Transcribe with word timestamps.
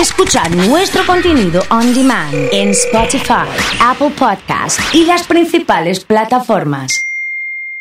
Escuchar 0.00 0.54
nuestro 0.54 1.04
contenido 1.06 1.62
on 1.70 1.94
demand 1.94 2.34
en 2.52 2.70
Spotify, 2.70 3.46
Apple 3.80 4.10
Podcast 4.10 4.78
y 4.94 5.04
las 5.06 5.26
principales 5.26 6.04
plataformas. 6.04 7.02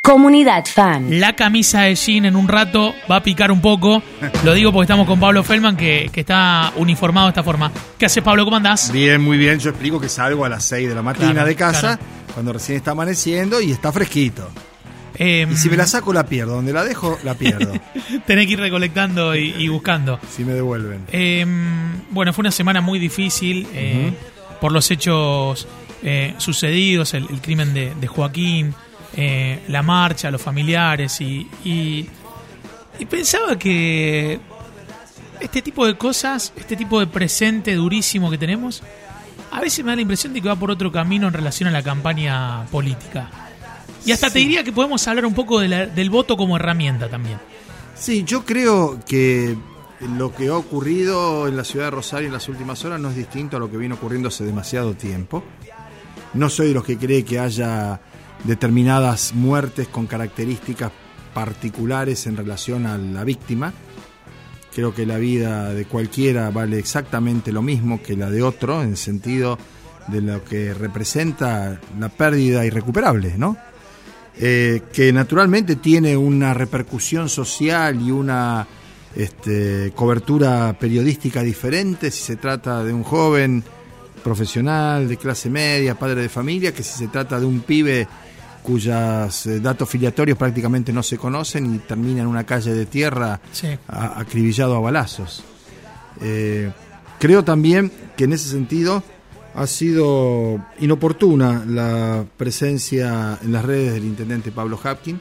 Comunidad 0.01 0.63
Fan. 0.65 1.19
La 1.19 1.35
camisa 1.35 1.81
de 1.81 1.95
jean 1.95 2.25
en 2.25 2.35
un 2.35 2.47
rato 2.47 2.93
va 3.11 3.17
a 3.17 3.23
picar 3.23 3.51
un 3.51 3.59
poco. 3.59 4.01
Lo 4.43 4.53
digo 4.53 4.71
porque 4.71 4.83
estamos 4.85 5.07
con 5.07 5.19
Pablo 5.19 5.43
Feldman, 5.43 5.75
que, 5.75 6.09
que 6.13 6.19
está 6.21 6.71
uniformado 6.75 7.27
de 7.27 7.31
esta 7.31 7.43
forma. 7.43 7.71
¿Qué 7.97 8.05
haces, 8.05 8.23
Pablo? 8.23 8.45
¿Cómo 8.45 8.55
andás? 8.57 8.91
Bien, 8.91 9.19
muy 9.19 9.37
bien. 9.37 9.59
Yo 9.59 9.71
explico 9.71 9.99
que 9.99 10.07
salgo 10.07 10.45
a 10.45 10.49
las 10.49 10.63
6 10.65 10.89
de 10.89 10.95
la 10.95 11.01
mañana 11.01 11.31
Claro, 11.33 11.47
de 11.47 11.55
casa, 11.55 11.79
claro. 11.97 12.01
cuando 12.33 12.53
recién 12.53 12.77
está 12.77 12.91
amaneciendo 12.91 13.59
y 13.59 13.71
está 13.71 13.91
fresquito. 13.91 14.47
Eh, 15.17 15.47
Y 15.49 15.55
si 15.55 15.69
me 15.69 15.77
la 15.77 15.87
saco, 15.87 16.13
la 16.13 16.25
pierdo. 16.25 16.55
Donde 16.55 16.73
la 16.73 16.83
dejo, 16.83 17.17
la 17.23 17.35
pierdo. 17.35 17.73
Tenés 18.25 18.47
que 18.47 18.53
ir 18.53 18.59
recolectando 18.59 19.35
y, 19.35 19.53
y 19.57 19.67
buscando. 19.67 20.19
si 20.29 20.43
me 20.43 20.53
devuelven. 20.53 21.01
Eh, 21.11 21.45
bueno, 22.11 22.33
fue 22.33 22.41
una 22.43 22.51
semana 22.51 22.81
muy 22.81 22.99
difícil 22.99 23.67
eh, 23.73 24.13
por 24.61 24.71
los 24.71 24.89
hechos 24.91 25.67
eh, 26.03 26.33
sucedidos, 26.37 27.13
el, 27.13 27.27
el 27.29 27.41
crimen 27.41 27.73
de, 27.73 27.93
de 27.95 28.07
Joaquín, 28.07 28.73
eh, 29.15 29.59
la 29.69 29.81
marcha, 29.83 30.29
los 30.31 30.41
familiares 30.41 31.19
y, 31.21 31.47
y, 31.63 32.07
y 32.99 33.05
pensaba 33.05 33.57
que 33.57 34.39
este 35.39 35.61
tipo 35.61 35.85
de 35.87 35.95
cosas, 35.97 36.53
este 36.55 36.75
tipo 36.75 36.99
de 36.99 37.07
presente 37.07 37.73
durísimo 37.75 38.29
que 38.29 38.37
tenemos, 38.37 38.83
a 39.51 39.61
veces 39.61 39.83
me 39.85 39.91
da 39.91 39.95
la 39.95 40.01
impresión 40.01 40.33
de 40.33 40.41
que 40.41 40.47
va 40.47 40.55
por 40.55 40.71
otro 40.71 40.91
camino 40.91 41.27
en 41.27 41.33
relación 41.33 41.69
a 41.69 41.71
la 41.71 41.81
campaña 41.83 42.65
política. 42.65 43.29
Y 44.05 44.11
hasta 44.11 44.29
te 44.29 44.39
diría 44.39 44.63
que 44.63 44.71
podemos 44.71 45.07
hablar 45.07 45.25
un 45.25 45.33
poco 45.33 45.59
de 45.59 45.67
la- 45.67 45.85
del 45.87 46.09
voto 46.09 46.37
como 46.37 46.55
herramienta 46.55 47.09
también. 47.09 47.39
Sí, 47.95 48.23
yo 48.23 48.43
creo 48.45 48.99
que 49.07 49.55
lo 50.17 50.33
que 50.35 50.49
ha 50.49 50.55
ocurrido 50.55 51.47
en 51.47 51.55
la 51.57 51.63
ciudad 51.63 51.85
de 51.85 51.91
Rosario 51.91 52.27
en 52.27 52.33
las 52.33 52.47
últimas 52.49 52.83
horas 52.85 52.99
no 52.99 53.09
es 53.09 53.15
distinto 53.15 53.57
a 53.57 53.59
lo 53.59 53.71
que 53.71 53.77
vino 53.77 53.95
ocurriendo 53.95 54.27
hace 54.27 54.43
demasiado 54.43 54.93
tiempo. 54.93 55.43
No 56.33 56.49
soy 56.49 56.67
de 56.67 56.73
los 56.73 56.83
que 56.83 56.97
cree 56.97 57.23
que 57.23 57.39
haya 57.39 58.01
determinadas 58.43 59.33
muertes 59.33 59.87
con 59.87 60.05
características 60.05 60.91
particulares 61.33 62.27
en 62.27 62.37
relación 62.37 62.85
a 62.85 62.97
la 62.97 63.23
víctima. 63.23 63.73
Creo 64.73 64.93
que 64.93 65.05
la 65.05 65.17
vida 65.17 65.73
de 65.73 65.85
cualquiera 65.85 66.49
vale 66.51 66.77
exactamente 66.77 67.51
lo 67.53 67.61
mismo 67.61 68.03
que 68.03 68.17
la 68.17 68.29
de 68.29 68.43
otro, 68.43 68.83
en 68.83 68.89
el 68.89 68.97
sentido 68.97 69.57
de 70.07 70.21
lo 70.21 70.43
que 70.43 70.73
representa 70.73 71.79
la 71.97 72.09
pérdida 72.09 72.65
irrecuperable, 72.65 73.35
¿no? 73.37 73.57
Eh, 74.37 74.81
que 74.91 75.13
naturalmente 75.13 75.77
tiene 75.77 76.17
una 76.17 76.53
repercusión 76.53 77.29
social 77.29 78.01
y 78.01 78.11
una 78.11 78.67
este, 79.15 79.93
cobertura 79.95 80.75
periodística 80.77 81.41
diferente 81.41 82.11
si 82.11 82.21
se 82.21 82.35
trata 82.35 82.83
de 82.83 82.91
un 82.91 83.03
joven 83.03 83.63
profesional 84.23 85.07
de 85.07 85.15
clase 85.17 85.49
media, 85.49 85.95
padre 85.95 86.21
de 86.23 86.29
familia, 86.29 86.73
que 86.73 86.83
si 86.83 86.97
se 86.97 87.07
trata 87.07 87.39
de 87.39 87.45
un 87.45 87.61
pibe 87.61 88.07
cuyos 88.63 89.45
eh, 89.45 89.59
datos 89.59 89.87
filiatorios 89.87 90.37
prácticamente 90.37 90.91
no 90.91 91.03
se 91.03 91.17
conocen 91.17 91.73
y 91.75 91.77
termina 91.79 92.21
en 92.21 92.27
una 92.27 92.43
calle 92.43 92.73
de 92.73 92.87
tierra 92.87 93.39
Sí. 93.53 93.67
a- 93.87 94.19
acribillado 94.19 94.75
a 94.75 94.79
balazos. 94.79 95.43
Eh, 96.21 96.71
creo 97.19 97.43
también 97.43 97.91
que 98.17 98.23
en 98.25 98.33
ese 98.33 98.49
sentido 98.49 99.03
ha 99.55 99.67
sido 99.67 100.63
inoportuna 100.79 101.63
la 101.65 102.25
presencia 102.35 103.39
en 103.41 103.53
las 103.53 103.63
redes 103.63 103.93
del 103.93 104.03
intendente 104.03 104.51
Pablo 104.51 104.79
Hapkin. 104.81 105.19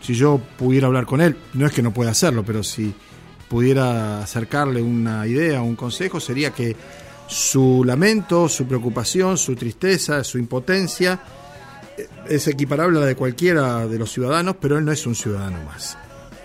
Si 0.00 0.14
yo 0.14 0.40
pudiera 0.58 0.86
hablar 0.86 1.06
con 1.06 1.20
él, 1.20 1.36
no 1.54 1.66
es 1.66 1.72
que 1.72 1.82
no 1.82 1.92
pueda 1.92 2.10
hacerlo, 2.10 2.44
pero 2.44 2.62
si 2.62 2.94
pudiera 3.48 4.22
acercarle 4.22 4.80
una 4.80 5.26
idea, 5.26 5.60
un 5.60 5.76
consejo, 5.76 6.18
sería 6.18 6.50
que 6.50 6.74
su 7.28 7.82
lamento, 7.84 8.48
su 8.48 8.66
preocupación, 8.66 9.36
su 9.36 9.54
tristeza, 9.54 10.24
su 10.24 10.38
impotencia 10.38 11.20
eh, 11.96 12.08
es 12.28 12.48
equiparable 12.48 12.98
a 12.98 13.00
la 13.02 13.06
de 13.06 13.16
cualquiera 13.16 13.86
de 13.86 13.98
los 13.98 14.10
ciudadanos, 14.10 14.56
pero 14.60 14.78
él 14.78 14.84
no 14.84 14.92
es 14.92 15.06
un 15.06 15.14
ciudadano 15.14 15.62
más. 15.64 15.98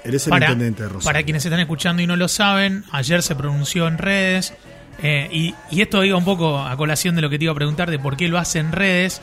Él 0.03 0.15
es 0.15 0.27
el 0.27 0.31
para, 0.31 0.47
intendente 0.47 0.83
de 0.83 0.89
Rosario. 0.89 1.05
para 1.05 1.23
quienes 1.23 1.45
están 1.45 1.59
escuchando 1.61 2.01
y 2.01 2.07
no 2.07 2.15
lo 2.15 2.27
saben, 2.27 2.83
ayer 2.91 3.23
se 3.23 3.35
pronunció 3.35 3.87
en 3.87 3.97
redes, 3.97 4.53
eh, 5.01 5.29
y, 5.31 5.55
y 5.69 5.81
esto 5.81 6.03
iba 6.03 6.17
un 6.17 6.25
poco 6.25 6.57
a 6.59 6.75
colación 6.75 7.15
de 7.15 7.21
lo 7.21 7.29
que 7.29 7.37
te 7.37 7.45
iba 7.45 7.53
a 7.53 7.55
preguntar, 7.55 7.91
de 7.91 7.99
por 7.99 8.17
qué 8.17 8.27
lo 8.27 8.37
hace 8.37 8.59
en 8.59 8.71
redes, 8.71 9.21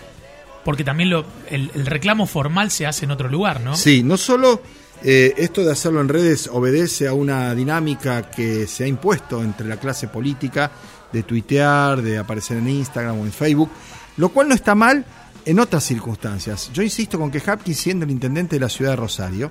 porque 0.65 0.85
también 0.85 1.11
lo, 1.11 1.25
el, 1.51 1.71
reclamo 1.87 2.27
formal 2.27 2.71
se 2.71 2.87
hace 2.87 3.05
en 3.05 3.11
otro 3.11 3.29
lugar, 3.29 3.61
¿no? 3.61 3.77
Sí, 3.77 4.03
no 4.03 4.17
solo 4.17 4.63
eh, 5.03 5.35
esto 5.37 5.65
de 5.65 5.73
hacerlo 5.73 6.01
en 6.01 6.09
redes 6.09 6.49
obedece 6.51 7.09
a 7.09 7.13
una 7.13 7.55
dinámica 7.55 8.31
que 8.31 8.67
se 8.67 8.85
ha 8.85 8.87
impuesto 8.87 9.43
entre 9.43 9.67
la 9.67 9.77
clase 9.77 10.09
política 10.09 10.71
de 11.13 11.23
tuitear, 11.23 12.03
de 12.03 12.19
aparecer 12.19 12.59
en 12.59 12.69
Instagram 12.69 13.21
o 13.21 13.25
en 13.25 13.33
Facebook, 13.33 13.71
lo 14.17 14.31
cual 14.31 14.49
no 14.49 14.55
está 14.55 14.75
mal 14.75 15.05
en 15.45 15.59
otras 15.59 15.85
circunstancias. 15.85 16.71
Yo 16.73 16.83
insisto 16.83 17.19
con 17.19 17.31
que 17.31 17.43
Hapkin, 17.45 17.75
siendo 17.75 18.05
el 18.05 18.11
intendente 18.11 18.57
de 18.57 18.61
la 18.61 18.69
ciudad 18.69 18.93
de 18.93 18.97
Rosario, 18.97 19.51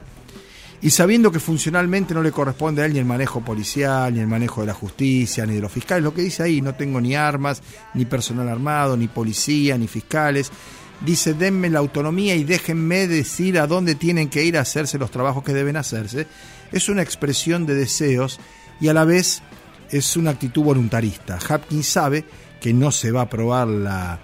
y 0.84 0.90
sabiendo 0.90 1.32
que 1.32 1.40
funcionalmente 1.40 2.14
no 2.14 2.22
le 2.22 2.34
corresponde 2.34 2.82
a 2.82 2.86
él 2.86 2.92
ni 2.92 3.00
el 3.00 3.06
manejo 3.06 3.40
policial, 3.40 4.14
ni 4.14 4.20
el 4.20 4.28
manejo 4.28 4.62
de 4.62 4.68
la 4.68 4.74
justicia, 4.74 5.46
ni 5.46 5.56
de 5.56 5.62
los 5.62 5.72
fiscales, 5.72 6.04
lo 6.04 6.14
que 6.14 6.24
dice 6.24 6.44
ahí, 6.44 6.60
no 6.60 6.76
tengo 6.76 7.00
ni 7.00 7.16
armas, 7.16 7.64
ni 7.94 8.04
personal 8.04 8.50
armado, 8.50 8.98
ni 8.98 9.08
policía, 9.08 9.78
ni 9.78 9.88
fiscales, 9.88 10.52
dice 11.00 11.36
denme 11.36 11.70
la 11.70 11.80
autonomía 11.80 12.36
y 12.36 12.44
déjenme 12.44 13.08
decir 13.08 13.60
a 13.60 13.66
dónde 13.66 13.96
tienen 13.96 14.28
que 14.28 14.44
ir 14.44 14.58
a 14.58 14.62
hacerse 14.62 14.98
los 14.98 15.10
trabajos 15.10 15.42
que 15.42 15.54
deben 15.54 15.78
hacerse, 15.78 16.28
es 16.74 16.90
una 16.90 17.02
expresión 17.02 17.66
de 17.66 17.76
deseos 17.76 18.42
y 18.82 18.90
a 18.90 18.94
la 18.94 19.06
vez 19.06 19.42
es 19.90 20.18
una 20.18 20.32
actitud 20.32 20.64
voluntarista. 20.64 21.40
Hapkins 21.48 21.88
sabe 21.88 22.26
que 22.60 22.74
no 22.74 22.92
se 22.92 23.12
va 23.12 23.22
a 23.22 23.24
aprobar 23.24 23.70
la 23.70 24.20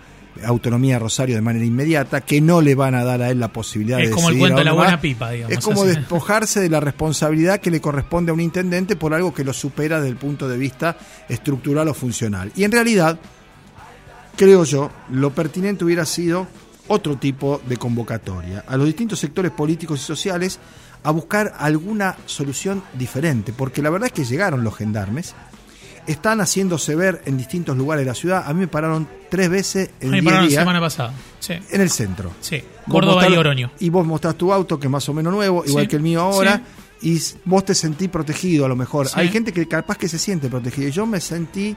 autonomía 0.46 0.96
de 0.96 1.00
Rosario 1.00 1.36
de 1.36 1.42
manera 1.42 1.66
inmediata, 1.66 2.22
que 2.22 2.40
no 2.42 2.62
le 2.62 2.76
van 2.76 2.96
a 2.96 3.04
dar 3.04 3.22
a 3.22 3.30
él 3.30 3.40
la 3.40 3.50
posibilidad 3.52 4.00
Es 4.00 4.10
de 4.10 4.16
como 4.16 4.30
el 4.30 4.38
cuento 4.38 4.60
de 4.60 4.64
la 4.66 4.74
buena 4.74 4.96
va. 4.96 5.02
pipa, 5.02 5.32
digamos, 5.32 5.58
Es 5.58 5.64
como 5.64 5.84
así. 5.84 5.96
despojarse 5.96 6.60
de 6.62 6.70
la 6.70 6.80
responsabilidad 6.80 7.60
que 7.60 7.72
le 7.72 7.82
corresponde 7.82 8.32
a 8.32 8.34
un 8.34 8.40
intendente 8.40 8.96
por 8.96 9.14
algo 9.14 9.34
que 9.34 9.44
lo 9.44 9.54
supera 9.54 9.98
desde 9.98 10.10
el 10.12 10.18
punto 10.18 10.48
de 10.48 10.58
vista 10.58 10.98
estructural 11.28 11.88
o 11.90 11.94
funcional. 11.94 12.52
Y 12.56 12.64
en 12.64 12.72
realidad, 12.72 13.20
creo 14.36 14.64
yo, 14.64 14.92
lo 15.12 15.32
pertinente 15.34 15.84
hubiera 15.84 16.06
sido 16.06 16.48
otro 16.88 17.18
tipo 17.18 17.62
de 17.68 17.78
convocatoria 17.78 18.64
a 18.68 18.76
los 18.78 18.88
distintos 18.88 19.20
sectores 19.20 19.52
políticos 19.52 20.02
y 20.02 20.04
sociales 20.06 20.60
a 21.04 21.12
buscar 21.12 21.54
alguna 21.60 22.16
solución 22.26 22.82
diferente, 22.94 23.54
porque 23.54 23.82
la 23.82 23.90
verdad 23.90 24.08
es 24.08 24.14
que 24.14 24.26
llegaron 24.26 24.64
los 24.64 24.76
gendarmes, 24.76 25.34
están 26.08 26.40
haciéndose 26.42 26.96
ver 26.96 27.22
en 27.26 27.38
distintos 27.38 27.76
lugares 27.78 28.06
de 28.06 28.12
la 28.12 28.16
ciudad, 28.16 28.44
a 28.46 28.54
mí 28.54 28.62
me 28.62 28.68
pararon 28.68 29.08
tres 29.30 29.50
veces 29.50 29.90
en 30.02 30.10
Me 30.12 30.22
10 30.22 30.26
pararon 30.26 30.46
la 30.54 30.60
semana 30.60 30.80
pasada. 30.82 31.14
Sí, 31.40 31.54
en 31.72 31.82
el 31.82 31.90
centro. 31.90 32.32
sí. 32.42 32.62
Córdoba 32.90 33.22
mostrás- 33.22 33.34
y 33.34 33.38
Oroño. 33.38 33.72
Y 33.80 33.90
vos 33.90 34.06
mostrás 34.06 34.36
tu 34.36 34.52
auto, 34.52 34.80
que 34.80 34.88
es 34.88 34.92
más 34.92 35.08
o 35.10 35.14
menos 35.14 35.32
nuevo, 35.34 35.64
igual 35.66 35.84
Sí, 35.86 35.88
que 35.90 35.96
el 35.96 36.02
mío 36.02 36.22
ahora, 36.22 36.62
sí. 37.00 37.14
y 37.14 37.22
vos 37.48 37.64
te 37.66 37.76
sentís 37.76 38.10
protegido 38.10 38.66
a 38.66 38.68
lo 38.68 38.76
mejor. 38.76 39.08
Hay 39.14 39.30
gente 39.30 39.54
que 39.54 39.68
capaz 39.68 39.98
que 39.98 40.08
se 40.10 40.18
siente 40.18 40.50
protegido. 40.50 40.88
Y 40.88 40.92
yo 40.92 41.06
me 41.06 41.20
sentí 41.22 41.76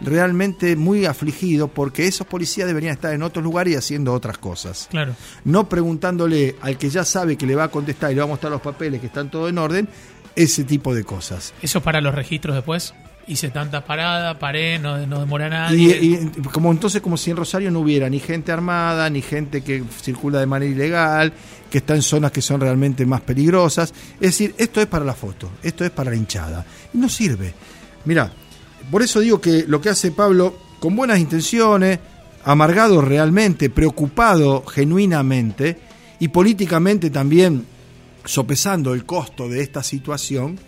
realmente 0.00 0.74
muy 0.76 1.06
afligido 1.06 1.68
porque 1.68 2.06
esos 2.06 2.26
policías 2.26 2.66
deberían 2.66 2.94
estar 2.94 3.12
en 3.14 3.22
otros 3.22 3.44
lugares 3.44 3.72
y 3.74 3.76
haciendo 3.76 4.12
otras 4.12 4.38
cosas. 4.38 4.88
Claro. 4.90 5.14
No 5.44 5.68
preguntándole 5.68 6.56
al 6.60 6.76
que 6.78 6.90
ya 6.90 7.04
sabe 7.04 7.36
que 7.36 7.46
le 7.46 7.54
va 7.54 7.64
a 7.64 7.68
contestar 7.68 8.10
y 8.10 8.14
le 8.14 8.20
va 8.20 8.24
a 8.24 8.28
mostrar 8.28 8.50
los 8.52 8.60
papeles 8.60 9.00
que 9.00 9.06
están 9.06 9.30
todo 9.30 9.48
en 9.48 9.58
orden, 9.58 9.88
ese 10.34 10.64
tipo 10.64 10.94
de 10.94 11.04
cosas. 11.04 11.54
Eso 11.62 11.78
es 11.78 11.84
para 11.84 12.00
los 12.00 12.14
registros 12.14 12.54
después. 12.56 12.92
Hice 13.26 13.48
tantas 13.50 13.82
paradas, 13.84 14.36
paré, 14.36 14.78
no, 14.78 15.06
no 15.06 15.20
demora 15.20 15.48
nadie. 15.48 15.98
y 16.02 16.42
como 16.52 16.70
entonces 16.70 17.00
como 17.00 17.16
si 17.16 17.30
en 17.30 17.38
Rosario 17.38 17.70
no 17.70 17.80
hubiera 17.80 18.08
ni 18.10 18.20
gente 18.20 18.52
armada, 18.52 19.08
ni 19.08 19.22
gente 19.22 19.62
que 19.62 19.82
circula 20.02 20.40
de 20.40 20.46
manera 20.46 20.70
ilegal, 20.70 21.32
que 21.70 21.78
está 21.78 21.94
en 21.94 22.02
zonas 22.02 22.32
que 22.32 22.42
son 22.42 22.60
realmente 22.60 23.06
más 23.06 23.22
peligrosas. 23.22 23.94
Es 24.14 24.30
decir, 24.32 24.54
esto 24.58 24.80
es 24.80 24.86
para 24.86 25.04
la 25.04 25.14
foto, 25.14 25.50
esto 25.62 25.84
es 25.84 25.90
para 25.90 26.10
la 26.10 26.16
hinchada. 26.16 26.66
No 26.92 27.08
sirve. 27.08 27.54
Mira, 28.04 28.30
por 28.90 29.02
eso 29.02 29.20
digo 29.20 29.40
que 29.40 29.64
lo 29.66 29.80
que 29.80 29.88
hace 29.88 30.10
Pablo, 30.10 30.56
con 30.78 30.94
buenas 30.94 31.18
intenciones, 31.18 31.98
amargado 32.44 33.00
realmente, 33.00 33.70
preocupado 33.70 34.64
genuinamente, 34.66 35.78
y 36.20 36.28
políticamente 36.28 37.10
también 37.10 37.66
sopesando 38.24 38.94
el 38.94 39.04
costo 39.04 39.48
de 39.48 39.60
esta 39.60 39.82
situación, 39.82 40.58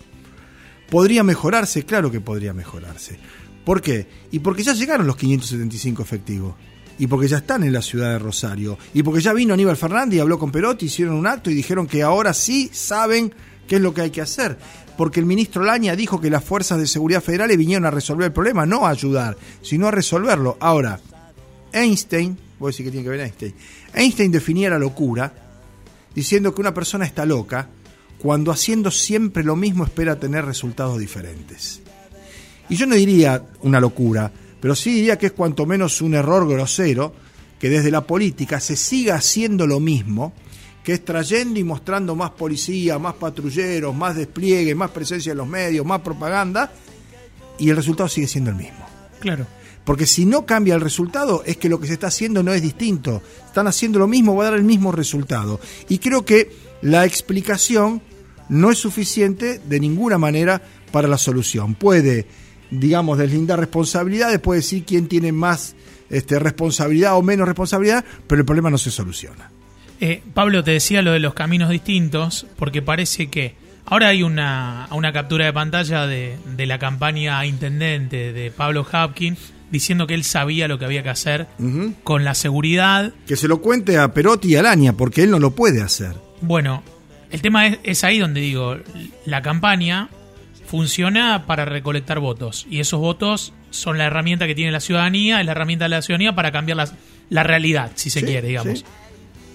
¿Podría 0.90 1.22
mejorarse? 1.22 1.84
Claro 1.84 2.10
que 2.10 2.20
podría 2.20 2.52
mejorarse. 2.52 3.18
¿Por 3.64 3.82
qué? 3.82 4.06
Y 4.30 4.38
porque 4.38 4.62
ya 4.62 4.74
llegaron 4.74 5.06
los 5.06 5.16
575 5.16 6.02
efectivos. 6.02 6.54
Y 6.98 7.08
porque 7.08 7.28
ya 7.28 7.38
están 7.38 7.64
en 7.64 7.72
la 7.72 7.82
ciudad 7.82 8.12
de 8.12 8.18
Rosario. 8.18 8.78
Y 8.94 9.02
porque 9.02 9.20
ya 9.20 9.32
vino 9.32 9.52
Aníbal 9.52 9.76
Fernández 9.76 10.16
y 10.16 10.20
habló 10.20 10.38
con 10.38 10.52
Perotti, 10.52 10.86
hicieron 10.86 11.16
un 11.16 11.26
acto 11.26 11.50
y 11.50 11.54
dijeron 11.54 11.86
que 11.86 12.02
ahora 12.02 12.32
sí 12.32 12.70
saben 12.72 13.34
qué 13.66 13.76
es 13.76 13.82
lo 13.82 13.92
que 13.92 14.02
hay 14.02 14.10
que 14.10 14.22
hacer. 14.22 14.56
Porque 14.96 15.20
el 15.20 15.26
ministro 15.26 15.62
Laña 15.62 15.94
dijo 15.96 16.20
que 16.20 16.30
las 16.30 16.44
fuerzas 16.44 16.78
de 16.78 16.86
seguridad 16.86 17.22
federales 17.22 17.58
vinieron 17.58 17.84
a 17.84 17.90
resolver 17.90 18.26
el 18.26 18.32
problema, 18.32 18.64
no 18.64 18.86
a 18.86 18.90
ayudar, 18.90 19.36
sino 19.60 19.88
a 19.88 19.90
resolverlo. 19.90 20.56
Ahora, 20.60 21.00
Einstein, 21.72 22.38
voy 22.58 22.68
a 22.68 22.70
decir 22.70 22.86
que 22.86 22.92
tiene 22.92 23.04
que 23.04 23.10
ver 23.10 23.20
Einstein, 23.20 23.54
Einstein 23.92 24.32
definía 24.32 24.70
la 24.70 24.78
locura 24.78 25.34
diciendo 26.14 26.54
que 26.54 26.62
una 26.62 26.72
persona 26.72 27.04
está 27.04 27.26
loca 27.26 27.68
cuando 28.18 28.50
haciendo 28.50 28.90
siempre 28.90 29.44
lo 29.44 29.56
mismo 29.56 29.84
espera 29.84 30.18
tener 30.18 30.44
resultados 30.44 30.98
diferentes. 30.98 31.82
y 32.68 32.76
yo 32.76 32.86
no 32.86 32.96
diría 32.96 33.44
una 33.62 33.80
locura, 33.80 34.32
pero 34.60 34.74
sí 34.74 34.92
diría 34.92 35.18
que 35.18 35.26
es 35.26 35.32
cuanto 35.32 35.66
menos 35.66 36.00
un 36.00 36.14
error 36.14 36.48
grosero 36.48 37.12
que 37.58 37.70
desde 37.70 37.90
la 37.90 38.06
política 38.06 38.60
se 38.60 38.76
siga 38.76 39.14
haciendo 39.14 39.66
lo 39.66 39.80
mismo, 39.80 40.32
que 40.82 40.94
es 40.94 41.04
trayendo 41.04 41.58
y 41.58 41.64
mostrando 41.64 42.14
más 42.14 42.30
policía, 42.30 42.98
más 42.98 43.14
patrulleros, 43.14 43.94
más 43.94 44.16
despliegue, 44.16 44.74
más 44.74 44.90
presencia 44.90 45.32
en 45.32 45.38
los 45.38 45.48
medios, 45.48 45.84
más 45.86 46.00
propaganda, 46.00 46.72
y 47.58 47.70
el 47.70 47.76
resultado 47.76 48.08
sigue 48.08 48.28
siendo 48.28 48.50
el 48.50 48.56
mismo. 48.56 48.86
Claro. 49.20 49.46
Porque 49.84 50.06
si 50.06 50.26
no 50.26 50.44
cambia 50.44 50.74
el 50.74 50.80
resultado, 50.80 51.42
es 51.46 51.56
que 51.56 51.68
lo 51.68 51.80
que 51.80 51.86
se 51.86 51.94
está 51.94 52.08
haciendo 52.08 52.42
no 52.42 52.52
es 52.52 52.60
distinto. 52.60 53.22
Están 53.46 53.68
haciendo 53.68 54.00
lo 54.00 54.08
mismo, 54.08 54.34
va 54.34 54.42
a 54.42 54.50
dar 54.50 54.58
el 54.58 54.64
mismo 54.64 54.90
resultado. 54.90 55.60
Y 55.88 55.98
creo 55.98 56.24
que 56.24 56.50
la 56.82 57.04
explicación 57.04 58.02
no 58.48 58.70
es 58.70 58.78
suficiente 58.78 59.60
de 59.64 59.80
ninguna 59.80 60.18
manera 60.18 60.62
para 60.92 61.08
la 61.08 61.18
solución. 61.18 61.74
Puede, 61.74 62.26
digamos, 62.70 63.18
deslindar 63.18 63.58
responsabilidades, 63.58 64.38
puede 64.38 64.60
decir 64.60 64.84
quién 64.84 65.08
tiene 65.08 65.32
más 65.32 65.74
este, 66.10 66.38
responsabilidad 66.38 67.16
o 67.16 67.22
menos 67.22 67.46
responsabilidad, 67.46 68.04
pero 68.26 68.40
el 68.40 68.46
problema 68.46 68.70
no 68.70 68.78
se 68.78 68.90
soluciona. 68.90 69.50
Eh, 70.00 70.22
Pablo, 70.34 70.62
te 70.62 70.72
decía 70.72 71.02
lo 71.02 71.12
de 71.12 71.20
los 71.20 71.34
caminos 71.34 71.70
distintos, 71.70 72.46
porque 72.56 72.82
parece 72.82 73.28
que 73.28 73.54
ahora 73.86 74.08
hay 74.08 74.22
una, 74.22 74.88
una 74.92 75.12
captura 75.12 75.46
de 75.46 75.52
pantalla 75.52 76.06
de, 76.06 76.36
de 76.56 76.66
la 76.66 76.78
campaña 76.78 77.44
intendente 77.46 78.32
de 78.32 78.50
Pablo 78.50 78.86
Hapkin 78.90 79.36
diciendo 79.70 80.06
que 80.06 80.14
él 80.14 80.24
sabía 80.24 80.68
lo 80.68 80.78
que 80.78 80.84
había 80.84 81.02
que 81.02 81.08
hacer 81.08 81.46
con 82.04 82.24
la 82.24 82.34
seguridad. 82.34 83.12
Que 83.26 83.36
se 83.36 83.48
lo 83.48 83.60
cuente 83.60 83.98
a 83.98 84.12
Perotti 84.12 84.52
y 84.52 84.56
a 84.56 84.92
porque 84.96 85.22
él 85.22 85.30
no 85.30 85.38
lo 85.38 85.52
puede 85.52 85.82
hacer. 85.82 86.25
Bueno, 86.40 86.82
el 87.30 87.42
tema 87.42 87.66
es, 87.66 87.78
es 87.82 88.04
ahí 88.04 88.18
donde 88.18 88.40
digo, 88.40 88.76
la 89.24 89.42
campaña 89.42 90.08
funciona 90.66 91.46
para 91.46 91.64
recolectar 91.64 92.18
votos 92.18 92.66
y 92.68 92.80
esos 92.80 93.00
votos 93.00 93.52
son 93.70 93.98
la 93.98 94.04
herramienta 94.04 94.46
que 94.46 94.54
tiene 94.54 94.72
la 94.72 94.80
ciudadanía, 94.80 95.40
es 95.40 95.46
la 95.46 95.52
herramienta 95.52 95.84
de 95.84 95.90
la 95.90 96.02
ciudadanía 96.02 96.34
para 96.34 96.50
cambiar 96.52 96.76
la, 96.76 96.88
la 97.30 97.42
realidad, 97.42 97.92
si 97.94 98.10
se 98.10 98.20
Sí, 98.20 98.26
quiere, 98.26 98.48
digamos. 98.48 98.80
sí. 98.80 98.84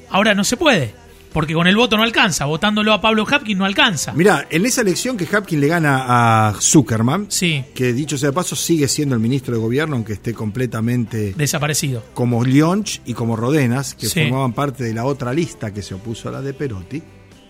Ahora 0.10 0.36
no 0.36 0.44
se 0.44 0.58
puede, 0.58 0.94
porque 1.34 1.54
con 1.54 1.68
el 1.68 1.76
voto 1.76 1.98
no 1.98 2.04
alcanza, 2.04 2.46
votándolo 2.46 2.94
a 2.94 3.02
Pablo 3.02 3.26
Hapkin 3.30 3.58
no 3.58 3.66
alcanza. 3.66 4.14
Mirá, 4.14 4.48
en 4.50 4.66
esa 4.66 4.82
elección 4.82 5.18
que 5.18 5.26
Hapkin 5.26 5.60
le 5.62 5.68
gana 5.68 6.06
a 6.50 6.54
Zuckerman, 6.60 7.28
Sí, 7.30 7.64
que 7.74 7.94
dicho 7.94 8.18
sea 8.18 8.30
de 8.30 8.34
paso 8.34 8.56
sigue 8.56 8.88
siendo 8.88 9.16
el 9.16 9.22
ministro 9.22 9.54
de 9.56 9.62
gobierno, 9.62 9.96
aunque 9.96 10.14
esté 10.14 10.34
completamente 10.34 11.34
desaparecido. 11.38 12.04
como 12.14 12.44
Lionch 12.44 13.02
y 13.06 13.14
como 13.14 13.36
Rodenas, 13.36 13.96
que 13.96 14.08
Sí. 14.08 14.22
formaban 14.24 14.54
parte 14.54 14.84
de 14.84 14.94
la 14.94 15.06
otra 15.06 15.34
lista 15.34 15.74
que 15.74 15.82
se 15.82 15.94
opuso 15.94 16.30
a 16.30 16.32
la 16.34 16.42
de 16.42 16.54
Perotti. 16.54 17.02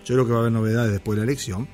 Yo 0.04 0.14
creo 0.14 0.26
que 0.26 0.32
va 0.32 0.38
a 0.38 0.40
haber 0.40 0.52
novedades 0.52 0.92
después 0.92 1.16
de 1.18 1.24
la 1.24 1.30
elección. 1.32 1.68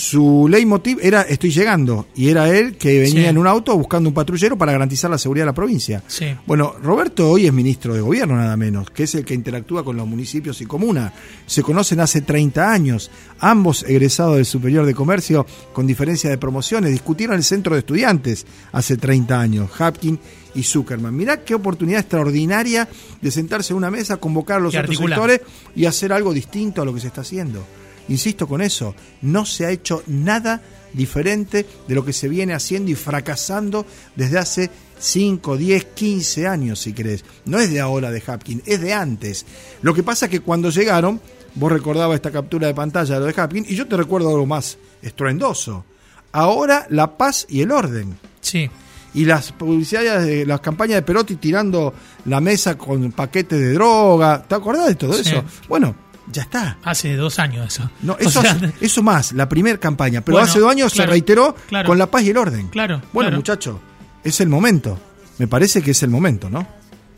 Su 0.00 0.46
leitmotiv 0.48 0.98
era 1.02 1.22
estoy 1.22 1.50
llegando 1.50 2.06
y 2.14 2.28
era 2.28 2.48
él 2.56 2.76
que 2.76 3.00
venía 3.00 3.22
Sí. 3.22 3.26
en 3.26 3.36
un 3.36 3.48
auto 3.48 3.76
buscando 3.76 4.08
un 4.08 4.14
patrullero 4.14 4.56
para 4.56 4.70
garantizar 4.70 5.10
la 5.10 5.18
seguridad 5.18 5.42
de 5.42 5.46
la 5.46 5.54
provincia. 5.54 6.04
Sí. 6.06 6.26
Bueno, 6.46 6.76
Roberto 6.80 7.28
hoy 7.28 7.46
es 7.46 7.52
ministro 7.52 7.94
de 7.94 8.00
gobierno 8.00 8.36
nada 8.36 8.56
menos, 8.56 8.90
que 8.92 9.02
es 9.02 9.16
el 9.16 9.24
que 9.24 9.34
interactúa 9.34 9.82
con 9.84 9.96
los 9.96 10.06
municipios 10.06 10.60
y 10.60 10.66
comunas. 10.66 11.12
Se 11.46 11.64
conocen 11.64 11.98
hace 11.98 12.20
30 12.20 12.70
años, 12.70 13.10
ambos 13.40 13.82
egresados 13.88 14.36
del 14.36 14.44
Superior 14.46 14.86
de 14.86 14.94
Comercio 14.94 15.44
con 15.72 15.84
diferencia 15.88 16.30
de 16.30 16.38
promociones, 16.38 16.92
discutieron 16.92 17.34
el 17.34 17.42
centro 17.42 17.74
de 17.74 17.80
estudiantes 17.80 18.46
hace 18.70 18.96
30 18.98 19.40
años, 19.40 19.68
Hapkin 19.80 20.16
y 20.54 20.62
Zuckerman. 20.62 21.16
Mirá 21.16 21.42
qué 21.42 21.56
oportunidad 21.56 21.98
extraordinaria 22.02 22.88
de 23.20 23.30
sentarse 23.32 23.72
en 23.72 23.78
una 23.78 23.90
mesa, 23.90 24.18
convocar 24.18 24.58
a 24.58 24.60
los 24.60 24.74
Y 24.74 24.76
otros 24.76 24.90
articular. 24.90 25.18
sectores 25.18 25.40
y 25.74 25.86
hacer 25.86 26.12
algo 26.12 26.32
distinto 26.32 26.82
a 26.82 26.84
lo 26.84 26.94
que 26.94 27.00
se 27.00 27.08
está 27.08 27.22
haciendo. 27.22 27.64
Insisto 28.08 28.46
con 28.48 28.62
eso, 28.62 28.94
no 29.22 29.44
se 29.44 29.66
ha 29.66 29.70
hecho 29.70 30.02
nada 30.06 30.62
diferente 30.92 31.66
de 31.86 31.94
lo 31.94 32.04
que 32.04 32.12
se 32.14 32.28
viene 32.28 32.54
haciendo 32.54 32.90
y 32.90 32.94
fracasando 32.94 33.84
desde 34.16 34.38
hace 34.38 34.70
5, 34.98 35.56
10, 35.56 35.84
15 35.94 36.46
años, 36.46 36.80
si 36.80 36.92
querés. 36.92 37.24
No 37.44 37.58
es 37.58 37.70
de 37.70 37.80
ahora 37.80 38.10
de 38.10 38.22
Hapkin, 38.26 38.62
es 38.66 38.80
de 38.80 38.92
antes. 38.94 39.44
Lo 39.82 39.92
que 39.94 40.02
pasa 40.02 40.26
es 40.26 40.30
que 40.30 40.40
cuando 40.40 40.70
llegaron, 40.70 41.20
vos 41.54 41.70
recordabas 41.70 42.16
esta 42.16 42.30
captura 42.30 42.66
de 42.66 42.74
pantalla 42.74 43.14
de 43.14 43.20
lo 43.20 43.26
de 43.26 43.34
Hapkin, 43.40 43.66
y 43.68 43.74
yo 43.76 43.86
te 43.86 43.96
recuerdo 43.96 44.30
algo 44.30 44.46
más 44.46 44.78
estruendoso. 45.02 45.84
Ahora 46.32 46.86
la 46.90 47.16
paz 47.16 47.46
y 47.48 47.60
el 47.60 47.70
orden 47.70 48.18
Sí. 48.40 48.68
y 49.14 49.24
las 49.24 49.52
publicidades 49.52 50.26
de 50.26 50.46
las 50.46 50.60
campañas 50.60 50.96
de 50.96 51.02
Perotti 51.02 51.36
tirando 51.36 51.92
la 52.24 52.40
mesa 52.40 52.76
con 52.78 53.12
paquetes 53.12 53.58
de 53.58 53.72
droga. 53.74 54.42
¿Te 54.46 54.54
acordás 54.54 54.86
de 54.88 54.94
todo 54.94 55.12
Sí. 55.14 55.20
eso? 55.30 55.44
Bueno, 55.68 55.94
ya 56.32 56.42
está. 56.42 56.78
Hace 56.84 57.16
dos 57.16 57.38
años 57.38 57.66
eso. 57.74 57.90
No, 58.02 58.12
O 58.14 58.18
eso, 58.18 58.40
sea, 58.42 58.52
hace- 58.52 58.72
eso 58.80 59.02
más, 59.02 59.32
la 59.32 59.48
primera 59.48 59.78
campaña. 59.78 60.20
Pero 60.22 60.36
Bueno, 60.36 60.48
hace 60.50 60.60
dos 60.60 60.70
años 60.70 60.92
claro, 60.92 61.08
se 61.08 61.12
reiteró 61.12 61.54
claro. 61.68 61.86
con 61.86 61.98
la 61.98 62.10
paz 62.10 62.22
y 62.22 62.30
el 62.30 62.36
orden. 62.36 62.68
Claro, 62.68 62.96
Bueno, 63.12 63.28
claro. 63.28 63.36
muchacho, 63.36 63.80
es 64.24 64.40
el 64.40 64.48
momento. 64.48 64.98
Me 65.38 65.46
parece 65.46 65.82
que 65.82 65.92
es 65.92 66.02
el 66.02 66.10
momento, 66.10 66.50
¿no? 66.50 66.66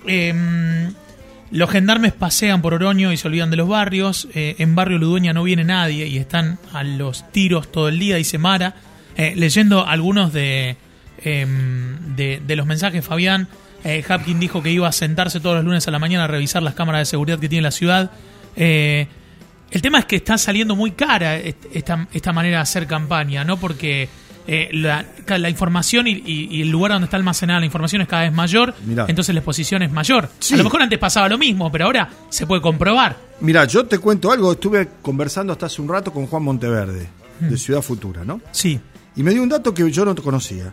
Eh, 0.06 0.90
los 1.50 1.70
gendarmes 1.70 2.12
pasean 2.12 2.62
por 2.62 2.74
Oroño 2.74 3.12
y 3.12 3.16
se 3.16 3.26
olvidan 3.28 3.50
de 3.50 3.56
los 3.56 3.68
barrios. 3.68 4.28
Eh, 4.34 4.56
en 4.58 4.74
Barrio 4.74 4.98
Ludueña 4.98 5.32
no 5.32 5.42
viene 5.42 5.64
nadie 5.64 6.06
y 6.06 6.18
están 6.18 6.58
a 6.72 6.84
los 6.84 7.30
tiros 7.32 7.72
todo 7.72 7.88
el 7.88 7.98
día, 7.98 8.16
dice 8.16 8.38
Mara. 8.38 8.74
Eh, 9.16 9.34
leyendo 9.36 9.86
algunos 9.86 10.32
de, 10.32 10.76
eh, 11.18 11.46
de, 12.16 12.40
de 12.46 12.56
los 12.56 12.66
mensajes, 12.66 13.04
Fabián, 13.04 13.48
eh, 13.82 14.04
Hapkin 14.08 14.38
dijo 14.38 14.62
que 14.62 14.70
iba 14.70 14.86
a 14.86 14.92
sentarse 14.92 15.40
todos 15.40 15.56
los 15.56 15.64
lunes 15.64 15.88
a 15.88 15.90
la 15.90 15.98
mañana 15.98 16.24
a 16.24 16.26
revisar 16.28 16.62
las 16.62 16.74
cámaras 16.74 17.00
de 17.00 17.06
seguridad 17.06 17.38
que 17.40 17.48
tiene 17.48 17.62
la 17.62 17.70
ciudad. 17.72 18.10
Eh, 18.56 19.06
el 19.70 19.82
tema 19.82 20.00
es 20.00 20.04
que 20.06 20.16
está 20.16 20.36
saliendo 20.36 20.74
muy 20.74 20.92
cara 20.92 21.36
est- 21.36 21.66
esta, 21.72 22.08
esta 22.12 22.32
manera 22.32 22.56
de 22.58 22.62
hacer 22.62 22.86
campaña, 22.86 23.44
¿no? 23.44 23.56
Porque 23.58 24.08
eh, 24.46 24.68
la, 24.72 25.04
la 25.38 25.48
información 25.48 26.08
y, 26.08 26.12
y- 26.12 26.48
y 26.50 26.62
el 26.62 26.70
lugar 26.70 26.92
donde 26.92 27.04
está 27.04 27.16
almacenada 27.16 27.60
la 27.60 27.66
información 27.66 28.02
es 28.02 28.08
cada 28.08 28.22
vez 28.22 28.32
mayor, 28.32 28.74
Mirá. 28.84 29.04
entonces 29.08 29.32
la 29.34 29.40
exposición 29.40 29.82
es 29.82 29.92
mayor. 29.92 30.28
Sí. 30.40 30.54
A 30.54 30.56
lo 30.56 30.64
mejor 30.64 30.82
antes 30.82 30.98
pasaba 30.98 31.28
lo 31.28 31.38
mismo, 31.38 31.70
pero 31.70 31.84
ahora 31.84 32.08
se 32.30 32.46
puede 32.46 32.60
comprobar. 32.60 33.16
Mira, 33.42 33.64
yo 33.66 33.86
te 33.86 33.98
cuento 33.98 34.32
algo. 34.32 34.50
Estuve 34.52 34.88
conversando 35.02 35.52
hasta 35.52 35.66
hace 35.66 35.80
un 35.80 35.88
rato 35.88 36.12
con 36.12 36.26
Juan 36.26 36.42
Monteverde, 36.42 37.08
Mm. 37.40 37.48
de 37.48 37.56
Ciudad 37.56 37.80
Futura, 37.80 38.24
¿no? 38.24 38.40
Sí, 38.50 38.78
Y 39.16 39.22
me 39.22 39.30
dio 39.32 39.42
un 39.42 39.48
dato 39.48 39.72
que 39.72 39.90
yo 39.90 40.04
no 40.04 40.14
conocía. 40.16 40.72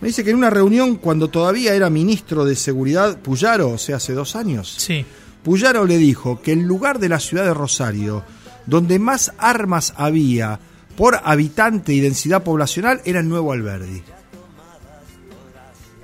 Me 0.00 0.08
dice 0.08 0.24
que 0.24 0.30
en 0.30 0.36
una 0.36 0.50
reunión, 0.50 0.96
cuando 0.96 1.28
todavía 1.28 1.74
era 1.74 1.88
ministro 1.90 2.44
de 2.44 2.56
Seguridad 2.56 3.18
Puyaro, 3.18 3.68
o 3.70 3.78
sea, 3.78 3.96
hace 3.96 4.12
dos 4.14 4.34
años, 4.34 4.74
sí, 4.78 5.04
Puyaro 5.42 5.84
le 5.84 5.98
dijo 5.98 6.42
que 6.42 6.52
el 6.52 6.60
lugar 6.60 6.98
de 6.98 7.08
la 7.08 7.20
ciudad 7.20 7.44
de 7.44 7.54
Rosario 7.54 8.22
donde 8.66 8.98
más 8.98 9.32
armas 9.38 9.94
había 9.96 10.60
por 10.96 11.20
habitante 11.24 11.92
y 11.92 12.00
densidad 12.00 12.44
poblacional 12.44 13.00
era 13.04 13.20
en 13.20 13.28
Nuevo 13.28 13.52
Alberdi. 13.52 14.02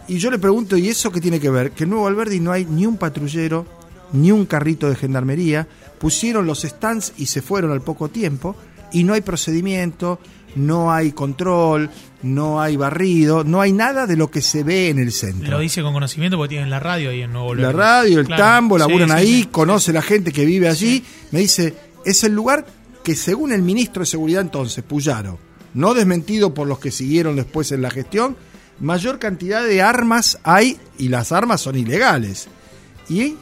Y 0.08 0.18
yo 0.18 0.30
le 0.30 0.38
pregunto, 0.38 0.76
¿y 0.76 0.88
eso 0.88 1.10
qué 1.10 1.20
tiene 1.20 1.40
que 1.40 1.50
ver? 1.50 1.72
Que 1.72 1.84
en 1.84 1.90
Nuevo 1.90 2.06
Alberdi 2.06 2.40
no 2.40 2.52
hay 2.52 2.64
ni 2.64 2.86
un 2.86 2.96
patrullero, 2.96 3.66
ni 4.12 4.30
un 4.30 4.46
carrito 4.46 4.88
de 4.88 4.96
gendarmería, 4.96 5.66
pusieron 5.98 6.46
los 6.46 6.62
stands 6.62 7.12
y 7.16 7.26
se 7.26 7.42
fueron 7.42 7.72
al 7.72 7.82
poco 7.82 8.08
tiempo, 8.08 8.56
y 8.98 9.04
no 9.04 9.12
hay 9.14 9.20
procedimiento, 9.20 10.18
no 10.54 10.90
hay 10.90 11.12
control, 11.12 11.90
no 12.22 12.60
hay 12.62 12.76
barrido, 12.76 13.44
no 13.44 13.60
hay 13.60 13.72
nada 13.72 14.06
de 14.06 14.16
lo 14.16 14.30
que 14.30 14.40
se 14.40 14.62
ve 14.62 14.88
en 14.88 14.98
el 14.98 15.12
centro. 15.12 15.50
lo 15.50 15.58
dice 15.58 15.82
con 15.82 15.92
conocimiento 15.92 16.38
porque 16.38 16.50
tienen 16.54 16.70
la 16.70 16.80
radio 16.80 17.10
ahí 17.10 17.20
en 17.20 17.32
Nuevo 17.32 17.54
La 17.54 17.60
León. 17.62 17.76
radio, 17.76 18.20
el 18.20 18.26
Claro. 18.26 18.42
tambo, 18.42 18.76
Sí, 18.76 18.80
laburan 18.80 19.08
sí, 19.10 19.14
ahí, 19.14 19.42
sí, 19.42 19.48
conoce 19.52 19.92
la 19.92 20.00
gente 20.02 20.32
que 20.32 20.46
vive 20.46 20.68
allí. 20.68 21.04
Me 21.30 21.40
dice, 21.40 21.74
es 22.06 22.24
el 22.24 22.32
lugar 22.34 22.64
que 23.04 23.14
según 23.14 23.52
el 23.52 23.60
ministro 23.62 24.00
de 24.00 24.06
Seguridad 24.06 24.40
entonces, 24.40 24.82
Puyaro, 24.82 25.38
no 25.74 25.92
desmentido 25.92 26.54
por 26.54 26.66
los 26.66 26.78
que 26.78 26.90
siguieron 26.90 27.36
después 27.36 27.70
en 27.72 27.82
la 27.82 27.90
gestión, 27.90 28.34
mayor 28.80 29.18
cantidad 29.18 29.62
de 29.62 29.82
armas 29.82 30.38
hay 30.42 30.78
y 30.98 31.08
las 31.08 31.32
armas 31.32 31.60
son 31.60 31.76
ilegales. 31.76 32.48
Y, 33.10 33.36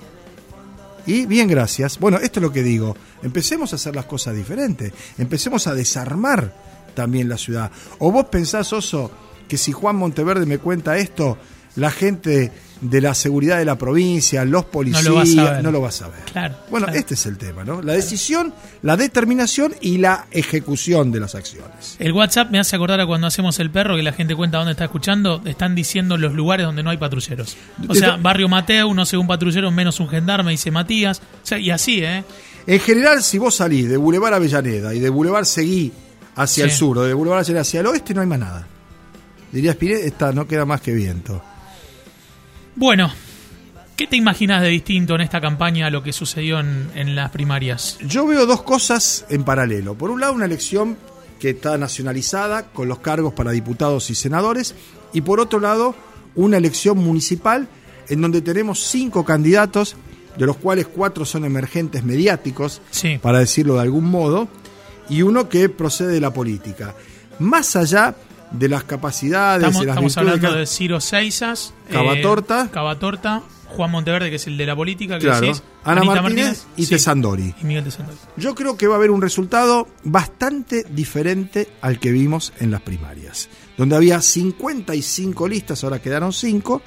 y 1.06 1.26
bien, 1.26 1.48
gracias. 1.48 1.98
Bueno, 1.98 2.18
esto 2.18 2.40
es 2.40 2.42
lo 2.42 2.52
que 2.52 2.62
digo. 2.62 2.96
Empecemos 3.22 3.72
a 3.72 3.76
hacer 3.76 3.94
las 3.94 4.06
cosas 4.06 4.34
diferentes. 4.34 4.92
Empecemos 5.18 5.66
a 5.66 5.74
desarmar 5.74 6.52
también 6.94 7.28
la 7.28 7.36
ciudad. 7.36 7.70
¿O 7.98 8.10
vos 8.10 8.26
pensás, 8.26 8.72
Oso, 8.72 9.10
que 9.48 9.58
si 9.58 9.72
Juan 9.72 9.96
Monteverde 9.96 10.46
me 10.46 10.58
cuenta 10.58 10.96
esto, 10.96 11.36
la 11.76 11.90
gente 11.90 12.52
de 12.80 13.00
la 13.00 13.14
seguridad 13.14 13.56
de 13.58 13.64
la 13.64 13.78
provincia, 13.78 14.44
los 14.44 14.66
policías, 14.66 15.04
lo 15.34 15.48
a 15.48 15.62
no 15.62 15.70
lo 15.72 15.80
va 15.80 15.88
a 15.88 15.92
saber? 15.92 16.20
Claro, 16.30 16.54
Bueno, 16.70 16.86
claro. 16.86 16.98
este 17.00 17.14
es 17.14 17.24
el 17.24 17.38
tema, 17.38 17.64
¿no? 17.64 17.80
La 17.80 17.94
decisión, 17.94 18.52
la 18.82 18.96
determinación 18.96 19.74
y 19.80 19.98
la 19.98 20.26
ejecución 20.30 21.10
de 21.10 21.20
las 21.20 21.34
acciones. 21.34 21.96
El 21.98 22.12
WhatsApp 22.12 22.50
me 22.50 22.58
hace 22.58 22.76
acordar 22.76 23.00
a 23.00 23.06
cuando 23.06 23.26
hacemos 23.26 23.58
el 23.60 23.70
perro, 23.70 23.96
que 23.96 24.02
la 24.02 24.12
gente 24.12 24.36
cuenta 24.36 24.58
dónde 24.58 24.72
está 24.72 24.84
escuchando, 24.84 25.40
están 25.46 25.74
diciendo 25.74 26.18
los 26.18 26.34
lugares 26.34 26.66
donde 26.66 26.82
no 26.82 26.90
hay 26.90 26.98
patrulleros. 26.98 27.56
O 27.88 27.94
sea, 27.94 28.16
Barrio 28.16 28.48
Mateo, 28.48 28.92
no 28.92 29.06
sé, 29.06 29.16
un 29.16 29.26
patrullero 29.26 29.70
menos 29.70 29.98
un 30.00 30.08
gendarme, 30.08 30.50
dice 30.50 30.70
Matías. 30.70 31.20
O 31.42 31.46
sea, 31.46 31.58
y 31.58 31.70
así, 31.70 32.04
¿eh? 32.04 32.22
En 32.66 32.80
general, 32.80 33.22
si 33.22 33.38
vos 33.38 33.54
salís 33.56 33.88
de 33.88 33.96
Boulevard 33.96 34.34
Avellaneda 34.34 34.94
y 34.94 34.98
de 35.00 35.08
Boulevard 35.10 35.44
Seguí 35.44 35.90
hacia 36.36 36.64
Sí. 36.64 36.70
el 36.70 36.76
sur 36.76 36.98
o 36.98 37.02
de 37.04 37.14
Boulevard 37.14 37.40
hacia 37.56 37.80
el 37.80 37.86
oeste, 37.86 38.12
no 38.14 38.20
hay 38.20 38.26
más 38.26 38.38
nada. 38.38 38.66
Diría 39.52 39.72
Spinet, 39.72 40.00
esta 40.04 40.32
no 40.32 40.46
queda 40.46 40.64
más 40.66 40.80
que 40.80 40.92
viento. 40.92 41.42
Bueno, 42.76 43.10
¿qué 43.96 44.06
te 44.06 44.16
imaginas 44.16 44.62
de 44.62 44.68
distinto 44.68 45.14
en 45.14 45.20
esta 45.20 45.40
campaña 45.40 45.86
a 45.86 45.90
lo 45.90 46.02
que 46.02 46.12
sucedió 46.12 46.60
en, 46.60 46.90
en 46.94 47.14
las 47.14 47.30
primarias? 47.30 47.98
Yo 48.06 48.26
veo 48.26 48.46
dos 48.46 48.62
cosas 48.62 49.24
en 49.28 49.44
paralelo. 49.44 49.94
Por 49.94 50.10
un 50.10 50.20
lado, 50.20 50.32
una 50.32 50.46
elección 50.46 50.96
que 51.38 51.50
está 51.50 51.76
nacionalizada 51.78 52.64
con 52.72 52.88
los 52.88 52.98
cargos 53.00 53.32
para 53.34 53.50
diputados 53.52 54.10
y 54.10 54.14
senadores, 54.14 54.74
y 55.12 55.20
por 55.20 55.40
otro 55.40 55.60
lado, 55.60 55.94
una 56.34 56.56
elección 56.56 56.98
municipal 56.98 57.68
en 58.08 58.20
donde 58.20 58.40
tenemos 58.42 58.80
cinco 58.84 59.24
candidatos, 59.24 59.96
de 60.36 60.46
los 60.46 60.56
cuales 60.56 60.88
cuatro 60.88 61.24
son 61.24 61.44
emergentes 61.44 62.02
mediáticos, 62.04 62.82
Sí. 62.90 63.18
para 63.22 63.38
decirlo 63.38 63.74
de 63.74 63.82
algún 63.82 64.04
modo, 64.10 64.48
y 65.08 65.22
uno 65.22 65.48
que 65.48 65.68
procede 65.68 66.12
de 66.14 66.20
la 66.20 66.32
política. 66.32 66.94
Más 67.38 67.76
allá 67.76 68.14
de 68.50 68.68
las 68.68 68.84
capacidades 68.84 69.62
Estamos, 69.66 69.82
y 69.82 69.86
las 69.86 69.94
estamos 69.94 70.16
hablando 70.16 70.52
de 70.54 70.66
Ciro 70.66 71.00
Seisas, 71.00 71.74
Cavatorta. 71.90 72.64
eh, 72.66 72.70
Cavatorta, 72.72 73.42
Juan 73.68 73.90
Monteverde, 73.90 74.30
que 74.30 74.36
es 74.36 74.46
el 74.46 74.56
de 74.56 74.66
la 74.66 74.76
política, 74.76 75.18
que 75.18 75.24
Claro, 75.26 75.40
decís, 75.46 75.62
Ana 75.82 76.04
Martínez 76.04 76.64
y 76.76 76.84
sí, 76.84 76.90
Tesandori. 76.90 77.54
Y 77.60 77.64
Miguel 77.64 77.82
Tesandori. 77.84 78.16
Yo 78.36 78.54
creo 78.54 78.76
que 78.76 78.86
va 78.86 78.94
a 78.94 78.98
haber 78.98 79.10
un 79.10 79.20
resultado 79.20 79.88
bastante 80.04 80.84
diferente 80.90 81.68
al 81.80 81.98
que 81.98 82.12
vimos 82.12 82.52
en 82.60 82.70
las 82.70 82.82
primarias, 82.82 83.48
donde 83.76 83.96
había 83.96 84.20
55 84.20 85.48
listas, 85.48 85.82
ahora 85.84 86.00
quedaron 86.00 86.32
5, 86.32 86.82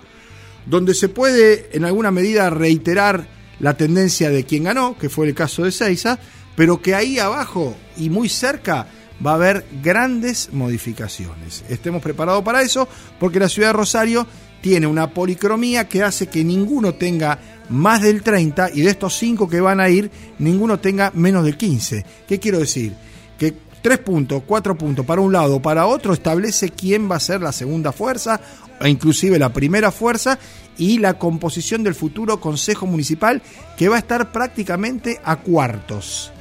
donde 0.66 0.94
se 0.94 1.10
puede 1.10 1.70
en 1.74 1.86
alguna 1.86 2.12
medida 2.12 2.50
reiterar 2.50 3.28
la 3.60 3.76
tendencia 3.76 4.30
de 4.30 4.46
quien 4.46 4.64
ganó, 4.66 4.98
que 4.98 5.10
fue 5.10 5.28
el 5.28 5.34
caso 5.34 5.64
de 5.64 5.72
Seiza, 5.72 6.20
pero 6.56 6.82
que 6.82 6.96
ahí 6.96 7.20
abajo 7.20 7.76
y 7.98 8.10
muy 8.10 8.30
cerca 8.30 8.88
va 9.26 9.32
a 9.32 9.36
haber 9.36 9.66
grandes 9.84 10.50
modificaciones. 10.54 11.64
Estemos 11.70 12.02
preparados 12.02 12.44
para 12.44 12.62
eso, 12.62 12.88
porque 13.20 13.40
la 13.40 13.50
ciudad 13.50 13.70
de 13.70 13.74
Rosario 13.74 14.28
tiene 14.62 14.88
una 14.88 15.12
policromía 15.12 15.88
que 15.88 16.04
hace 16.04 16.28
que 16.28 16.44
ninguno 16.44 16.96
tenga 16.96 17.40
más 17.70 18.02
del 18.02 18.24
30 18.24 18.72
y 18.74 18.82
de 18.82 18.90
estos 18.90 19.16
5 19.18 19.50
que 19.50 19.62
van 19.62 19.80
a 19.80 19.90
ir, 19.90 20.10
ninguno 20.40 20.80
tenga 20.80 21.12
menos 21.14 21.44
del 21.44 21.58
15. 21.58 22.06
¿Qué 22.28 22.40
quiero 22.40 22.60
decir? 22.60 22.94
Que 23.38 23.54
3 23.82 24.00
puntos, 24.00 24.44
4 24.46 24.78
puntos 24.78 25.06
para 25.06 25.22
un 25.22 25.32
lado 25.32 25.58
o 25.58 25.62
para 25.62 25.86
otro 25.86 26.14
establece 26.14 26.70
quién 26.70 27.10
va 27.10 27.18
a 27.18 27.22
ser 27.22 27.42
la 27.42 27.52
segunda 27.52 27.92
fuerza 27.92 28.40
o 28.80 28.88
inclusive 28.88 29.40
la 29.40 29.54
primera 29.54 29.92
fuerza 29.92 30.40
y 30.78 31.00
la 31.00 31.18
composición 31.18 31.84
del 31.84 31.96
futuro 31.96 32.40
Consejo 32.40 32.86
Municipal 32.86 33.42
que 33.78 33.90
va 33.90 33.96
a 33.96 34.00
estar 34.00 34.32
prácticamente 34.32 35.20
a 35.24 35.38
cuartos. 35.38 36.32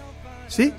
¿Sí? 0.49 0.73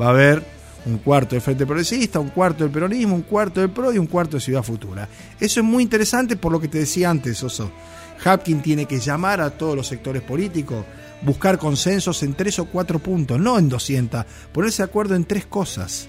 Va 0.00 0.06
a 0.06 0.10
haber 0.10 0.59
un 0.86 0.98
cuarto 0.98 1.34
del 1.34 1.42
Frente 1.42 1.66
Progresista, 1.66 2.20
un 2.20 2.30
cuarto 2.30 2.64
del 2.64 2.72
Peronismo, 2.72 3.14
un 3.14 3.22
cuarto 3.22 3.60
del 3.60 3.70
PRO 3.70 3.92
y 3.92 3.98
un 3.98 4.06
cuarto 4.06 4.36
de 4.36 4.40
Ciudad 4.40 4.62
Futura. 4.62 5.08
Eso 5.38 5.60
es 5.60 5.66
muy 5.66 5.82
interesante 5.82 6.36
por 6.36 6.52
lo 6.52 6.60
que 6.60 6.68
te 6.68 6.78
decía 6.78 7.10
antes, 7.10 7.42
Oso. 7.42 7.70
Hapkin 8.24 8.60
tiene 8.60 8.86
que 8.86 8.98
llamar 8.98 9.40
a 9.40 9.50
todos 9.50 9.76
los 9.76 9.86
sectores 9.86 10.22
políticos, 10.22 10.84
buscar 11.22 11.58
consensos 11.58 12.22
en 12.22 12.34
tres 12.34 12.58
o 12.58 12.66
cuatro 12.66 12.98
puntos, 12.98 13.38
no 13.38 13.58
en 13.58 13.68
200, 13.68 14.24
ponerse 14.52 14.82
de 14.82 14.88
acuerdo 14.88 15.14
en 15.14 15.24
tres 15.24 15.46
cosas. 15.46 16.08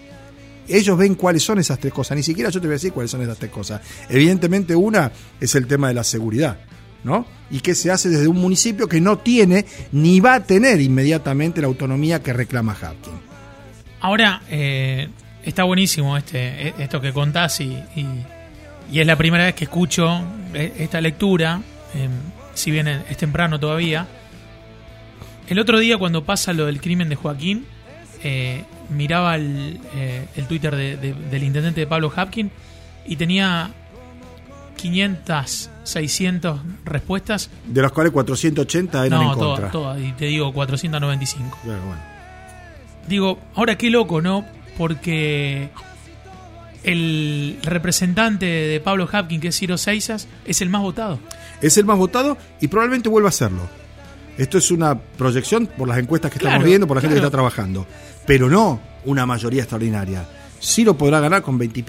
Ellos 0.68 0.98
ven 0.98 1.16
cuáles 1.16 1.44
son 1.44 1.60
esas 1.60 1.80
tres 1.80 1.94
cosas, 1.94 2.16
ni 2.16 2.24
siquiera 2.24 2.50
yo 2.50 2.62
te 2.62 2.68
voy 2.68 2.74
a 2.74 2.76
decir 2.76 2.94
cuáles 2.94 3.12
son 3.12 3.22
esas 3.22 3.38
tres 3.38 3.52
cosas. 3.52 3.82
Evidentemente 4.10 4.76
una 4.76 5.12
es 5.40 5.56
el 5.56 5.68
tema 5.68 5.88
de 5.88 5.94
la 5.94 6.04
seguridad, 6.04 6.60
¿no? 7.04 7.26
Y 7.50 7.60
que 7.62 7.76
se 7.76 7.92
hace 7.92 8.10
desde 8.10 8.28
un 8.28 8.38
municipio 8.38 8.88
que 8.88 9.02
no 9.02 9.18
tiene 9.20 9.66
ni 9.92 10.20
va 10.20 10.36
a 10.36 10.44
tener 10.44 10.80
inmediatamente 10.80 11.62
la 11.62 11.68
autonomía 11.68 12.22
que 12.22 12.34
reclama 12.34 12.74
Hapkin. 12.80 13.31
Ahora, 14.02 14.42
eh, 14.50 15.08
está 15.44 15.64
buenísimo 15.64 16.18
este, 16.18 16.68
e- 16.70 16.74
esto 16.80 17.00
que 17.02 17.14
contás 17.14 17.60
y, 17.62 17.66
y- 17.96 18.26
y 18.92 19.00
es 19.00 19.08
la 19.08 19.16
primera 19.16 19.46
vez 19.46 19.56
que 19.56 19.64
escucho 19.66 20.22
eh, 20.54 20.74
esta 20.80 21.00
lectura, 21.02 21.62
eh, 21.96 22.10
si 22.54 22.72
bien 22.72 22.88
es 22.88 23.16
temprano 23.18 23.60
todavía. 23.60 24.08
El 25.48 25.60
otro 25.60 25.80
día 25.80 25.98
cuando 25.98 26.24
pasa 26.24 26.54
lo 26.54 26.66
del 26.66 26.82
crimen 26.82 27.10
de 27.10 27.16
Joaquín, 27.16 27.66
eh, 28.24 28.64
miraba 28.90 29.36
el, 29.36 29.80
eh, 29.96 30.26
el 30.36 30.46
Twitter 30.48 30.76
de- 30.76 30.98
de- 30.98 31.14
del 31.14 31.44
intendente 31.44 31.82
de 31.82 31.88
Pablo 31.88 32.12
Hapkin 32.16 32.52
y 33.06 33.16
tenía 33.16 33.70
500, 34.78 35.70
600 35.84 36.60
respuestas. 36.86 37.50
De 37.66 37.82
las 37.82 37.92
cuales 37.92 38.12
480 38.14 39.06
eran 39.06 39.20
no, 39.20 39.34
en 39.34 39.38
contra. 39.40 39.70
todas, 39.70 39.72
todas, 39.72 40.02
y 40.02 40.12
te 40.14 40.26
digo 40.26 40.52
495. 40.54 41.58
Claro, 41.64 41.82
bueno. 41.86 42.11
Digo, 43.08 43.40
ahora 43.56 43.78
qué 43.78 43.90
loco, 43.90 44.22
¿no? 44.22 44.46
Porque 44.78 45.70
el 46.84 47.60
representante 47.64 48.46
de 48.46 48.80
Pablo 48.80 49.08
Hapkin, 49.12 49.42
que 49.42 49.50
es 49.50 49.58
Ciro 49.58 49.78
Seisas, 49.78 50.28
es 50.46 50.62
el 50.62 50.70
más 50.70 50.82
votado. 50.82 51.20
Es 51.62 51.78
el 51.78 51.86
más 51.86 51.98
votado 51.98 52.38
y 52.60 52.68
probablemente 52.68 53.10
vuelva 53.10 53.30
a 53.30 53.34
serlo. 53.34 53.70
Esto 54.38 54.58
es 54.58 54.72
una 54.72 54.98
proyección 54.98 55.68
por 55.68 55.88
las 55.88 56.00
encuestas 56.00 56.32
que 56.32 56.38
estamos 56.38 56.64
viendo, 56.64 56.88
por 56.88 56.98
la 56.98 57.02
gente 57.02 57.16
que 57.16 57.20
está 57.20 57.30
trabajando. 57.30 57.86
Pero 58.26 58.50
no 58.50 58.80
una 59.06 59.26
mayoría 59.26 59.62
extraordinaria. 59.62 60.26
Ciro 60.62 60.98
podrá 60.98 61.20
ganar 61.20 61.42
con 61.42 61.58
20 61.58 61.84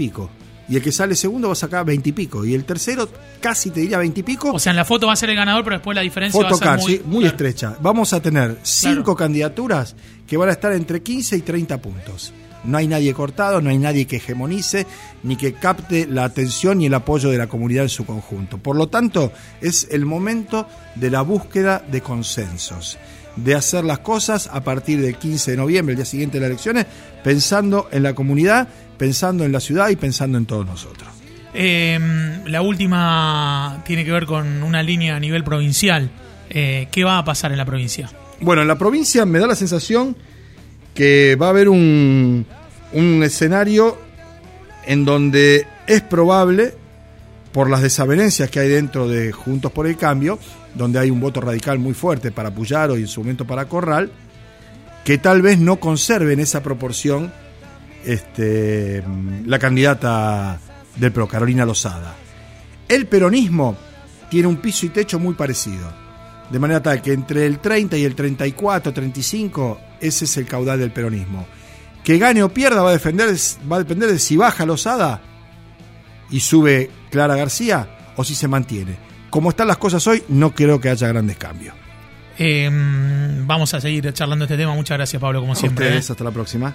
y 0.73 0.77
el 0.77 0.83
que 0.83 0.91
sale 0.91 1.15
segundo 1.15 1.49
va 1.49 1.53
a 1.53 1.57
sacar 1.57 1.85
20 1.85 2.09
y 2.09 2.13
pico. 2.13 2.47
Y 2.47 2.55
el 2.55 2.65
tercero 2.65 3.07
casi 3.43 3.71
te 3.71 3.81
diría 3.81 3.99
20 3.99 4.21
y 4.21 4.23
pico. 4.23 4.53
O 4.53 4.59
sea, 4.59 4.71
en 4.71 4.77
la 4.77 4.87
foto 4.87 5.07
va 5.07 5.13
a 5.13 5.17
ser 5.17 5.29
el 5.29 5.37
ganador, 5.37 5.63
pero 5.65 5.77
después 5.77 5.95
la 5.95 6.01
diferencia 6.01 6.41
va 6.43 6.49
a 6.49 6.55
ser 6.55 6.79
muy, 6.79 6.93
sí, 6.93 7.03
muy 7.05 7.19
claro. 7.21 7.27
estrecha. 7.27 7.77
Vamos 7.83 8.15
a 8.15 8.23
tener 8.23 8.57
cinco 8.63 9.03
Claro. 9.15 9.17
candidaturas 9.17 9.95
que 10.27 10.39
van 10.39 10.49
a 10.49 10.53
estar 10.53 10.73
entre 10.73 11.03
15 11.03 11.37
y 11.37 11.43
30 11.43 11.83
puntos. 11.83 12.33
No 12.65 12.79
hay 12.79 12.87
nadie 12.89 13.13
cortado, 13.13 13.61
no 13.61 13.69
hay 13.69 13.77
nadie 13.77 14.07
que 14.07 14.17
hegemonice, 14.17 14.87
ni 15.25 15.37
que 15.37 15.53
capte 15.53 16.07
la 16.07 16.25
atención 16.25 16.81
y 16.81 16.87
el 16.87 16.95
apoyo 16.95 17.29
de 17.29 17.37
la 17.37 17.49
comunidad 17.49 17.83
en 17.83 17.89
su 17.91 18.07
conjunto. 18.07 18.57
Por 18.57 18.77
lo 18.77 18.87
tanto, 18.87 19.31
es 19.61 19.89
el 19.91 20.07
momento 20.07 20.67
de 20.95 21.11
la 21.11 21.21
búsqueda 21.23 21.85
de 21.91 22.01
consensos, 22.01 22.99
de 23.37 23.55
hacer 23.57 23.85
las 23.85 23.99
cosas 23.99 24.49
a 24.51 24.63
partir 24.63 25.01
del 25.03 25.17
15 25.17 25.51
de 25.51 25.57
noviembre, 25.59 25.93
el 25.93 25.97
día 25.97 26.05
siguiente 26.07 26.39
de 26.39 26.43
las 26.43 26.51
elecciones, 26.51 26.87
pensando 27.25 27.89
en 27.91 28.03
la 28.05 28.15
comunidad, 28.15 28.69
pensando 29.03 29.45
en 29.45 29.51
la 29.51 29.59
ciudad 29.59 29.89
y 29.89 29.97
pensando 29.97 30.39
en 30.39 30.47
todos 30.47 30.65
nosotros. 30.65 31.09
Eh, 31.53 31.99
la 32.47 32.63
última 32.63 33.83
tiene 33.85 34.05
que 34.05 34.13
ver 34.13 34.27
con 34.27 34.63
una 34.63 34.81
línea 34.81 35.17
a 35.17 35.19
nivel 35.19 35.43
provincial. 35.43 36.09
Eh, 36.49 36.87
¿Qué 36.93 37.03
va 37.03 37.19
a 37.19 37.25
pasar 37.25 37.51
en 37.51 37.59
la 37.59 37.65
provincia? 37.65 38.09
Bueno, 38.41 38.63
en 38.63 38.69
la 38.69 38.79
provincia 38.79 39.27
me 39.27 39.41
da 39.41 39.49
la 39.49 39.57
sensación 39.57 40.17
que 40.95 41.35
va 41.35 41.47
a 41.47 41.51
haber 41.51 41.69
un, 41.69 42.47
un 42.93 43.23
escenario 43.25 43.99
en 44.87 45.05
donde 45.05 45.67
es 45.89 46.03
probable, 46.03 46.73
por 47.51 47.69
las 47.69 47.83
desavenencias 47.83 48.51
que 48.51 48.61
hay 48.61 48.69
dentro 48.69 49.09
de 49.09 49.33
Juntos 49.33 49.73
por 49.73 49.89
el 49.89 49.97
Cambio, 49.97 50.39
donde 50.77 51.01
hay 51.01 51.11
un 51.11 51.19
voto 51.19 51.41
radical 51.41 51.81
muy 51.81 51.93
fuerte 51.93 52.31
para 52.31 52.55
Puyaro 52.55 52.97
y 52.97 53.01
en 53.01 53.09
su 53.09 53.21
momento 53.23 53.49
para 53.49 53.65
Corral, 53.65 54.13
que 55.05 55.19
tal 55.19 55.43
vez 55.43 55.59
no 55.59 55.81
conserve 55.81 56.35
en 56.35 56.39
esa 56.39 56.63
proporción 56.63 57.33
este, 58.05 59.03
la 59.47 59.59
candidata 59.59 60.59
del 60.97 61.13
PRO, 61.13 61.29
Carolina 61.29 61.65
Lozada. 61.65 62.15
El 62.89 63.07
peronismo 63.07 63.77
tiene 64.31 64.49
un 64.49 64.57
piso 64.57 64.87
y 64.87 64.91
techo 64.91 65.19
muy 65.19 65.35
parecido. 65.35 65.93
De 66.51 66.59
manera 66.59 66.83
tal 66.83 67.01
que 67.01 67.13
entre 67.13 67.47
el 67.47 67.59
30 67.61 67.97
y 67.97 68.05
el 68.05 68.15
34, 68.15 68.93
35, 68.93 69.81
ese 70.01 70.25
es 70.27 70.37
el 70.37 70.47
caudal 70.47 70.79
del 70.79 70.91
peronismo. 70.91 71.47
Que 72.05 72.19
gane 72.19 72.43
o 72.43 72.49
pierda 72.49 72.83
va 72.83 72.91
a, 72.91 72.93
defender, 72.93 73.31
va 73.71 73.77
a 73.77 73.79
depender 73.79 74.11
de 74.11 74.19
si 74.19 74.37
baja 74.37 74.67
Lozada 74.67 75.23
y 76.31 76.41
sube 76.41 76.91
Clara 77.11 77.37
García 77.37 77.89
o 78.17 78.25
si 78.25 78.35
se 78.35 78.49
mantiene. 78.49 78.97
Como 79.31 79.51
están 79.51 79.69
las 79.69 79.79
cosas 79.79 80.07
hoy, 80.07 80.23
no 80.29 80.55
creo 80.55 80.81
que 80.81 80.91
haya 80.91 81.09
grandes 81.09 81.37
cambios. 81.39 81.75
Eh, 82.39 82.69
vamos 83.47 83.73
a 83.73 83.81
seguir 83.81 84.13
charlando 84.13 84.45
este 84.47 84.57
tema. 84.57 84.75
Muchas 84.75 84.99
gracias, 84.99 85.21
Pablo, 85.21 85.41
como 85.41 85.53
A 85.53 85.57
siempre. 85.57 85.87
ustedes, 85.87 86.11
¿eh? 86.11 86.13
hasta 86.13 86.25
la 86.25 86.31
próxima. 86.31 86.73